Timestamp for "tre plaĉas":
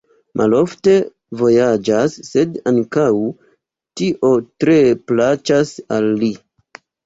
4.65-5.79